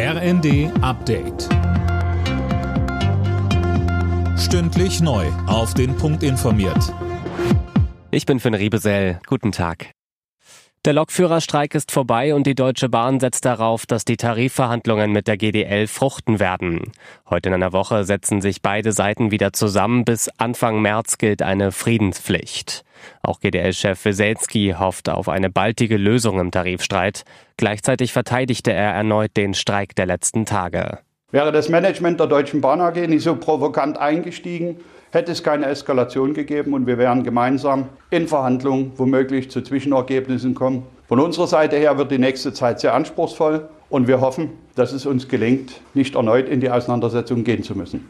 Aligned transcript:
RND 0.00 0.70
Update. 0.80 1.48
Stündlich 4.38 5.00
neu. 5.00 5.26
Auf 5.48 5.74
den 5.74 5.96
Punkt 5.96 6.22
informiert. 6.22 6.94
Ich 8.12 8.24
bin 8.24 8.38
Finn 8.38 8.54
Riebesell. 8.54 9.18
Guten 9.26 9.50
Tag. 9.50 9.90
Der 10.84 10.92
Lokführerstreik 10.92 11.74
ist 11.74 11.90
vorbei 11.90 12.32
und 12.32 12.46
die 12.46 12.54
Deutsche 12.54 12.88
Bahn 12.88 13.18
setzt 13.18 13.44
darauf, 13.44 13.86
dass 13.86 14.04
die 14.04 14.16
Tarifverhandlungen 14.16 15.10
mit 15.10 15.26
der 15.26 15.36
GDL 15.36 15.88
fruchten 15.88 16.38
werden. 16.38 16.92
Heute 17.28 17.48
in 17.48 17.56
einer 17.56 17.72
Woche 17.72 18.04
setzen 18.04 18.40
sich 18.40 18.62
beide 18.62 18.92
Seiten 18.92 19.32
wieder 19.32 19.52
zusammen. 19.52 20.04
Bis 20.04 20.28
Anfang 20.38 20.80
März 20.80 21.18
gilt 21.18 21.42
eine 21.42 21.72
Friedenspflicht. 21.72 22.84
Auch 23.28 23.40
GDL-Chef 23.40 24.06
Weselski 24.06 24.74
hofft 24.78 25.10
auf 25.10 25.28
eine 25.28 25.50
baldige 25.50 25.98
Lösung 25.98 26.40
im 26.40 26.50
Tarifstreit. 26.50 27.24
Gleichzeitig 27.58 28.10
verteidigte 28.10 28.72
er 28.72 28.94
erneut 28.94 29.36
den 29.36 29.52
Streik 29.52 29.94
der 29.96 30.06
letzten 30.06 30.46
Tage. 30.46 31.00
Wäre 31.30 31.52
das 31.52 31.68
Management 31.68 32.20
der 32.20 32.26
Deutschen 32.26 32.62
Bahn 32.62 32.80
AG 32.80 33.06
nicht 33.06 33.24
so 33.24 33.36
provokant 33.36 33.98
eingestiegen, 33.98 34.76
hätte 35.10 35.30
es 35.32 35.42
keine 35.42 35.66
Eskalation 35.66 36.32
gegeben 36.32 36.72
und 36.72 36.86
wir 36.86 36.96
wären 36.96 37.22
gemeinsam 37.22 37.90
in 38.08 38.28
Verhandlungen 38.28 38.92
womöglich 38.96 39.50
zu 39.50 39.60
Zwischenergebnissen 39.60 40.54
kommen. 40.54 40.86
Von 41.06 41.20
unserer 41.20 41.48
Seite 41.48 41.76
her 41.76 41.98
wird 41.98 42.10
die 42.10 42.16
nächste 42.16 42.54
Zeit 42.54 42.80
sehr 42.80 42.94
anspruchsvoll 42.94 43.68
und 43.90 44.08
wir 44.08 44.22
hoffen, 44.22 44.52
dass 44.74 44.92
es 44.92 45.04
uns 45.04 45.28
gelingt, 45.28 45.82
nicht 45.92 46.14
erneut 46.14 46.48
in 46.48 46.60
die 46.60 46.70
Auseinandersetzung 46.70 47.44
gehen 47.44 47.62
zu 47.62 47.76
müssen. 47.76 48.08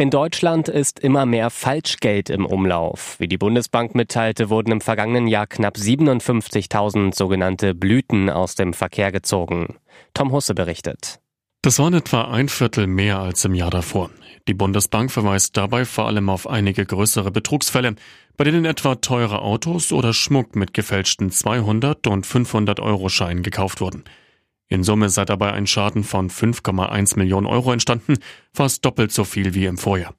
In 0.00 0.08
Deutschland 0.08 0.70
ist 0.70 0.98
immer 0.98 1.26
mehr 1.26 1.50
Falschgeld 1.50 2.30
im 2.30 2.46
Umlauf. 2.46 3.16
Wie 3.20 3.28
die 3.28 3.36
Bundesbank 3.36 3.94
mitteilte, 3.94 4.48
wurden 4.48 4.72
im 4.72 4.80
vergangenen 4.80 5.26
Jahr 5.26 5.46
knapp 5.46 5.76
57.000 5.76 7.14
sogenannte 7.14 7.74
Blüten 7.74 8.30
aus 8.30 8.54
dem 8.54 8.72
Verkehr 8.72 9.12
gezogen. 9.12 9.76
Tom 10.14 10.32
Husse 10.32 10.54
berichtet. 10.54 11.20
Das 11.60 11.78
waren 11.78 11.92
etwa 11.92 12.30
ein 12.30 12.48
Viertel 12.48 12.86
mehr 12.86 13.18
als 13.18 13.44
im 13.44 13.52
Jahr 13.52 13.68
davor. 13.68 14.08
Die 14.48 14.54
Bundesbank 14.54 15.10
verweist 15.10 15.58
dabei 15.58 15.84
vor 15.84 16.06
allem 16.06 16.30
auf 16.30 16.48
einige 16.48 16.86
größere 16.86 17.30
Betrugsfälle, 17.30 17.94
bei 18.38 18.44
denen 18.44 18.64
etwa 18.64 18.94
teure 18.94 19.42
Autos 19.42 19.92
oder 19.92 20.14
Schmuck 20.14 20.56
mit 20.56 20.72
gefälschten 20.72 21.30
200 21.30 22.06
und 22.06 22.24
500 22.24 22.80
Euro 22.80 23.10
Scheinen 23.10 23.42
gekauft 23.42 23.82
wurden. 23.82 24.04
In 24.72 24.84
Summe 24.84 25.08
sei 25.10 25.24
dabei 25.24 25.52
ein 25.52 25.66
Schaden 25.66 26.04
von 26.04 26.30
5,1 26.30 27.18
Millionen 27.18 27.48
Euro 27.48 27.72
entstanden, 27.72 28.14
fast 28.54 28.84
doppelt 28.84 29.10
so 29.10 29.24
viel 29.24 29.52
wie 29.52 29.66
im 29.66 29.76
Vorjahr. 29.76 30.14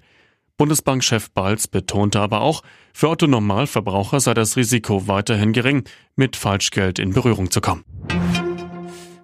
Bundesbankchef 0.58 1.32
Balz 1.32 1.68
betonte 1.68 2.20
aber 2.20 2.42
auch, 2.42 2.62
für 2.94 3.10
Otto 3.10 3.28
Normalverbraucher 3.28 4.20
sei 4.20 4.34
das 4.34 4.58
Risiko 4.58 5.08
weiterhin 5.08 5.54
gering, 5.54 5.86
mit 6.18 6.36
Falschgeld 6.36 7.00
in 7.00 7.14
Berührung 7.14 7.50
zu 7.50 7.62
kommen. 7.62 7.86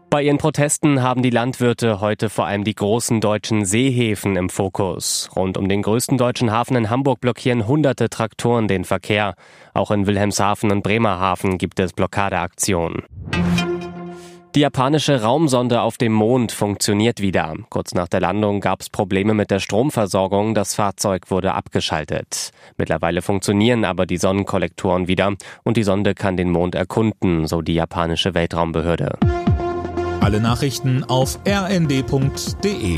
Bei 0.10 0.24
ihren 0.24 0.38
Protesten 0.38 1.02
haben 1.04 1.22
die 1.22 1.30
Landwirte 1.30 2.00
heute 2.00 2.30
vor 2.30 2.46
allem 2.46 2.64
die 2.64 2.74
großen 2.74 3.20
deutschen 3.20 3.66
Seehäfen 3.66 4.38
im 4.38 4.50
Fokus. 4.50 5.30
Rund 5.36 5.58
um 5.58 5.68
den 5.68 5.82
größten 5.82 6.18
deutschen 6.18 6.50
Hafen 6.50 6.78
in 6.78 6.90
Hamburg 6.90 7.20
blockieren 7.20 7.68
hunderte 7.68 8.10
Traktoren 8.10 8.70
den 8.70 8.86
Verkehr. 8.86 9.36
Auch 9.74 9.92
in 9.92 10.08
Wilhelmshaven 10.08 10.72
und 10.72 10.82
Bremerhaven 10.82 11.58
gibt 11.58 11.82
es 11.82 11.92
Blockadeaktionen. 11.92 13.04
Die 14.58 14.62
japanische 14.62 15.22
Raumsonde 15.22 15.82
auf 15.82 16.00
dem 16.00 16.14
Mond 16.14 16.52
funktioniert 16.52 17.22
wieder. 17.22 17.54
Kurz 17.70 17.94
nach 17.94 18.08
der 18.08 18.22
Landung 18.22 18.60
gab 18.60 18.82
es 18.82 18.90
Probleme 18.90 19.36
mit 19.36 19.52
der 19.52 19.60
Stromversorgung. 19.60 20.56
Das 20.56 20.74
Fahrzeug 20.74 21.30
wurde 21.30 21.54
abgeschaltet. 21.54 22.50
Mittlerweile 22.76 23.22
funktionieren 23.22 23.86
aber 23.86 24.08
die 24.08 24.18
Sonnenkollektoren 24.18 25.08
wieder 25.08 25.36
und 25.64 25.78
die 25.78 25.84
Sonde 25.84 26.16
kann 26.16 26.38
den 26.38 26.50
Mond 26.50 26.74
erkunden, 26.74 27.46
so 27.46 27.62
die 27.62 27.76
japanische 27.76 28.34
Weltraumbehörde. 28.34 29.20
Alle 30.22 30.42
Nachrichten 30.42 31.04
auf 31.04 31.38
rnd.de 31.48 32.98